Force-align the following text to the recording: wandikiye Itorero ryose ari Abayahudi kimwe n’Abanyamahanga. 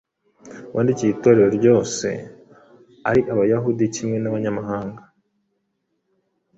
wandikiye 0.73 1.11
Itorero 1.11 1.49
ryose 1.57 2.07
ari 3.09 3.21
Abayahudi 3.33 3.83
kimwe 3.95 4.17
n’Abanyamahanga. 4.19 5.01